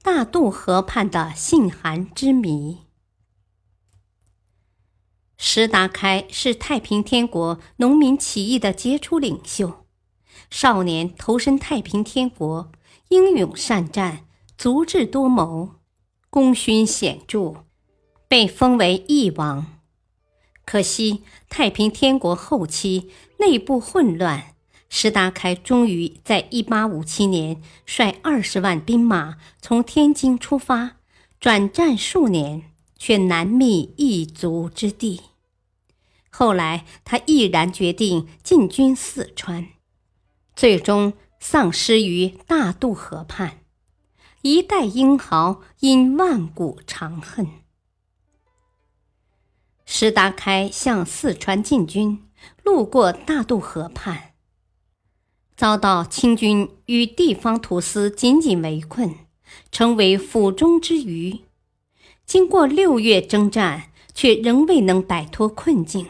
[0.00, 2.78] 大渡河畔的信函之谜。
[5.36, 9.84] 石达开是太平天国农民起义的杰出领袖，
[10.50, 12.70] 少年投身太平天国，
[13.08, 14.24] 英勇善战，
[14.56, 15.74] 足智多谋，
[16.30, 17.64] 功勋显著，
[18.28, 19.80] 被封为义王。
[20.64, 24.54] 可惜太平天国后期内部混乱。
[24.88, 30.96] 石达开终于在1857年率二十万兵马从天津出发，
[31.38, 35.20] 转战数年，却难觅一足之地。
[36.30, 39.68] 后来，他毅然决定进军四川，
[40.56, 43.60] 最终丧失于大渡河畔。
[44.42, 47.46] 一代英豪因万古长恨。
[49.84, 52.24] 石达开向四川进军，
[52.62, 54.27] 路过大渡河畔。
[55.58, 59.16] 遭到清军与地方土司紧紧围困，
[59.72, 61.40] 成为府中之鱼。
[62.24, 66.06] 经过六月征战，却仍未能摆脱困境。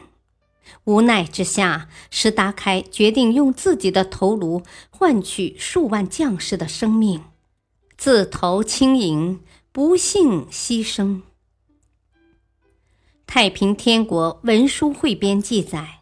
[0.85, 7.25] 无奈之下，石达开决定用自己的头颅换取数万将士的生命，
[7.97, 9.41] 自投青营，
[9.73, 11.23] 不幸牺牲。
[13.27, 15.98] 太平天国文书汇编记载。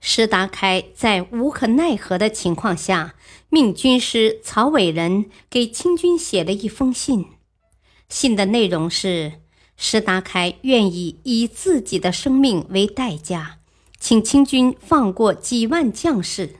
[0.00, 3.14] 石达开在无可奈何的情况下，
[3.50, 7.26] 命军师曹伟仁给清军写了一封信。
[8.08, 9.34] 信的内容是：
[9.76, 13.58] 石达开愿意以自己的生命为代价，
[13.98, 16.56] 请清军放过几万将士。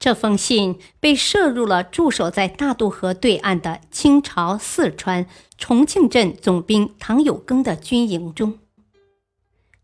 [0.00, 8.58] 这封信被摄入了驻守在大渡河对岸的清朝四川重庆镇总兵唐有庚的军营中。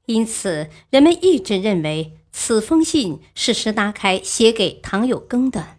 [0.07, 2.19] 因此，人们一直认为。
[2.37, 5.79] 此封信是石达开写给唐有庚的。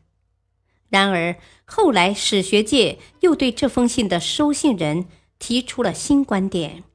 [0.88, 1.36] 然而，
[1.66, 5.06] 后来史学界又对这封信的收信人
[5.38, 6.86] 提出了新观点，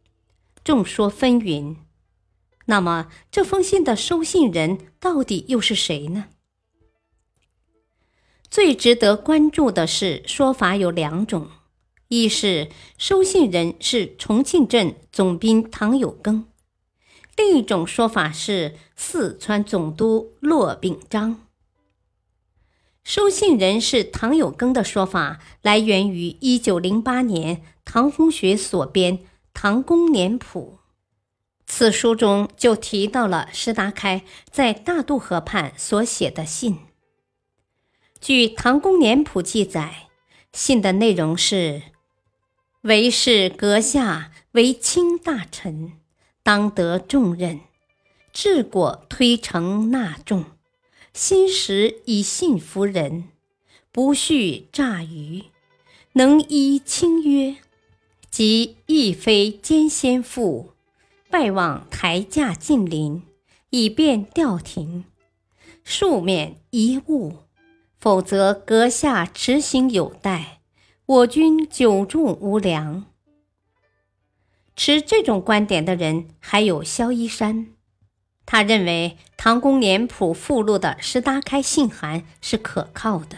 [0.65, 1.77] 众说纷纭。
[2.65, 6.29] 那么，这封信的收信人到底又是谁呢？
[8.51, 11.49] 最值得关注的是，说法有两种：
[12.09, 16.45] 一是收信人是重庆镇总兵唐有庚。
[17.43, 21.47] 另一种说法是四川总督骆秉章，
[23.03, 29.19] 收信人是唐有庚的说法来源于一九零八年唐洪学所编
[29.55, 30.81] 《唐公年谱》，
[31.65, 36.81] 此书中就提到了石达开在大渡河畔所写的信。
[38.21, 40.09] 据《唐公年谱》记载，
[40.53, 41.85] 信的内容是
[42.83, 45.95] ：“为是阁下为卿大臣。”
[46.43, 47.61] 当得重任，
[48.33, 50.45] 治国推诚纳众，
[51.13, 53.29] 心实以信服人，
[53.93, 55.45] 不恤诈愚，
[56.13, 57.57] 能依清约，
[58.31, 60.73] 即亦非奸先父，
[61.29, 63.23] 拜望台驾近邻，
[63.69, 65.05] 以便调停，
[65.85, 67.35] 庶免一误，
[67.99, 70.61] 否则阁下执行有待，
[71.05, 73.05] 我军久住无粮。
[74.83, 77.67] 持这种观点的人还有萧一山，
[78.47, 83.37] 他认为《唐公年谱》附录的石达开信函是可靠的，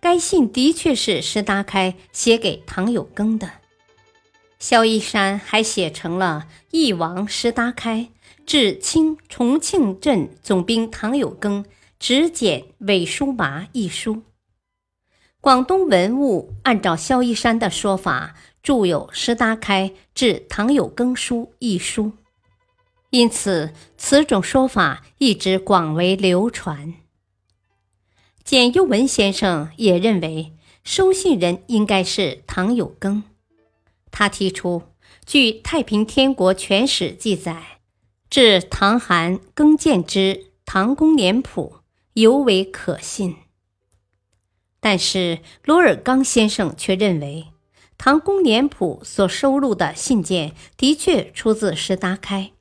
[0.00, 3.52] 该信的确是石达开写给唐有庚的。
[4.58, 8.10] 萧一山还写成了《翼王石达开
[8.44, 11.64] 致清重庆镇总兵唐有庚
[11.98, 14.20] 直简伪书麻》一书。
[15.40, 18.34] 广东文物按照萧一山的说法。
[18.64, 22.12] 著有《石达开致唐有庚书》一书，
[23.10, 26.94] 因此此种说法一直广为流传。
[28.42, 33.24] 简又文先生也认为收信人应该是唐有庚，
[34.10, 34.84] 他提出，
[35.26, 37.80] 据《太平天国全史》记载，
[38.30, 40.18] 致唐韩庚建之
[40.64, 41.76] 《唐公年谱》
[42.14, 43.36] 尤为可信。
[44.80, 47.48] 但是罗尔刚先生却认为。
[47.96, 52.52] 《唐公年谱》所收录的信件的确出自石达开，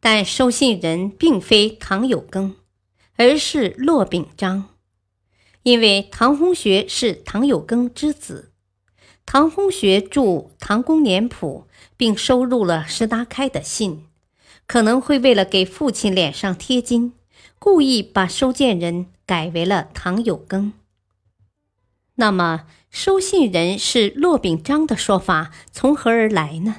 [0.00, 2.54] 但收信人并非唐有庚，
[3.16, 4.70] 而是骆秉章。
[5.62, 8.50] 因为唐洪学是唐有庚之子，
[9.24, 10.20] 唐洪学著
[10.58, 11.66] 《唐公年谱》，
[11.96, 14.04] 并收录了石达开的信，
[14.66, 17.14] 可能会为了给父亲脸上贴金，
[17.58, 20.72] 故意把收件人改为了唐有庚。
[22.16, 26.76] 那么，收信人是骆秉章的说法从何而来呢？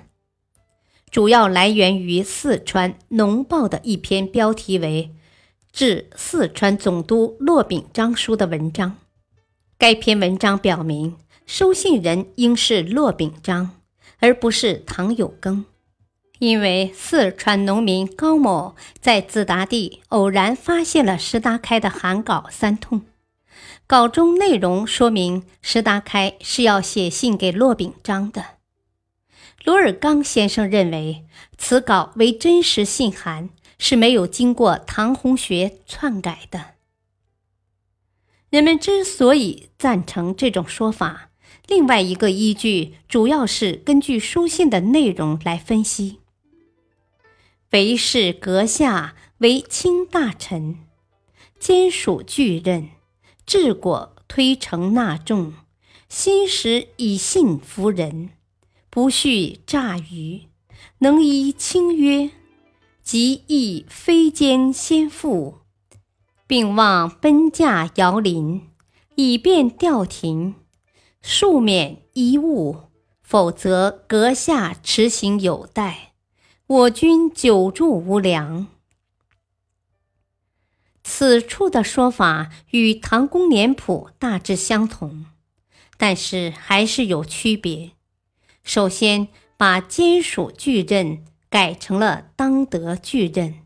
[1.11, 5.11] 主要来源于四川《农报》的一篇标题为
[5.73, 8.95] 《致四川总督骆秉章书》的文章。
[9.77, 13.71] 该篇文章表明，收信人应是骆秉章，
[14.19, 15.65] 而不是唐有庚，
[16.39, 23.01] 因为四川农民高某在自达地偶然发现了石达开的函稿三通。
[23.87, 28.57] 稿中内容说明，石达开是要写信给骆秉章的。
[29.63, 31.23] 罗尔刚先生认为，
[31.55, 36.73] 此稿为真实信函，是没有经过唐洪学篡改的。
[38.49, 41.29] 人们之所以赞成这种说法，
[41.67, 46.21] 另外一个依据主要是根据书信的内容来分析。
[47.69, 50.79] 为氏阁下为卿大臣，
[51.59, 52.89] 兼属巨任。
[53.45, 55.53] 治国推诚纳众，
[56.09, 58.31] 心实以信服人，
[58.89, 60.47] 不恤诈愚，
[60.99, 62.31] 能依清约，
[63.03, 65.59] 即亦非奸先父，
[66.47, 68.63] 并望奔驾遥临，
[69.15, 70.55] 以便调停，
[71.21, 72.77] 庶免一误，
[73.21, 76.13] 否则阁下持行有待，
[76.65, 78.67] 我军久住无粮。
[81.07, 85.27] 此处的说法与《唐公年谱》大致相同，
[85.97, 87.91] 但是还是有区别。
[88.63, 93.61] 首先，把兼属巨任改成了当得巨任；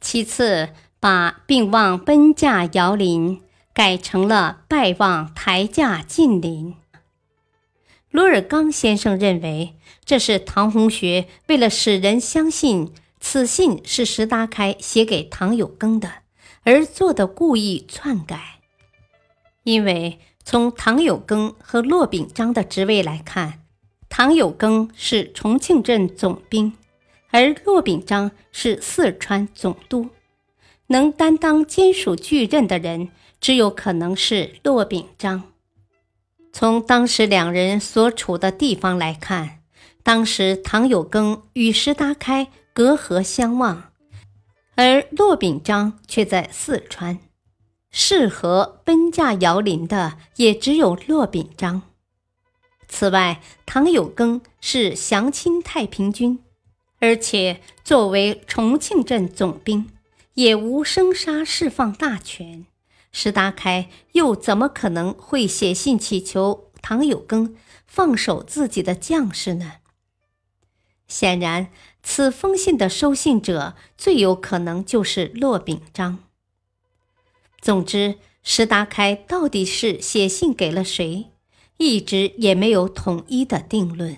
[0.00, 3.40] 其次，把并望奔驾遥临
[3.72, 6.74] 改成了拜望台驾近临。
[8.10, 16.10] 罗尔刚先生认为，这是唐洪学为了使人相信此信是石达开写给唐有庚的。
[16.68, 18.60] 而做的故意篡改，
[19.62, 23.62] 因为从唐有庚和骆秉章的职位来看，
[24.10, 26.74] 唐有庚是重庆镇总兵，
[27.30, 30.10] 而骆秉章是四川总督，
[30.88, 33.08] 能担当兼属巨任的人，
[33.40, 35.44] 只有可能是骆秉章。
[36.52, 39.60] 从当时两人所处的地方来看，
[40.02, 43.87] 当时唐有庚与石达开隔河相望。
[44.80, 47.18] 而骆秉章却在四川，
[47.90, 51.82] 适合奔驾遥临的也只有骆秉章。
[52.86, 56.44] 此外，唐有庚是降清太平军，
[57.00, 59.90] 而且作为重庆镇总兵，
[60.34, 62.64] 也无生杀释放大权。
[63.10, 69.72] 石达开又怎么可能会写信祈求唐有庚放手自己的将士呢？
[71.08, 71.72] 显然。
[72.10, 76.20] 此封信的收信者最有可能就是骆秉章。
[77.60, 81.26] 总之，石达开到底是写信给了谁，
[81.76, 84.16] 一直也没有统一的定论。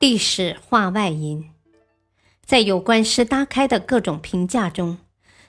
[0.00, 1.52] 历史话外音，
[2.44, 4.98] 在有关石达开的各种评价中，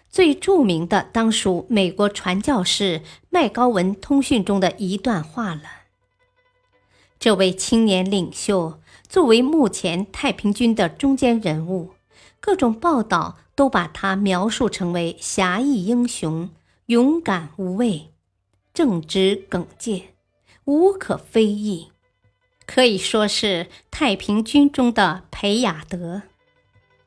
[0.08, 3.02] 最著名的当属美国传教士
[3.32, 5.64] 麦高文通讯中的一段话了。
[7.18, 8.80] 这位青年领袖。
[9.08, 11.92] 作为目前太平军的中坚人物，
[12.40, 16.50] 各种报道都把他描述成为侠义英雄、
[16.88, 18.12] 勇敢无畏、
[18.74, 20.14] 正直耿介、
[20.66, 21.92] 无可非议，
[22.66, 26.24] 可以说是太平军中的培亚德。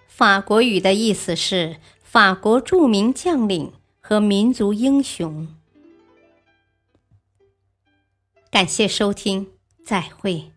[0.07, 5.49] 法国语的意思是法国著名将领和民族英雄。
[8.51, 9.49] 感谢收听，
[9.85, 10.51] 再会。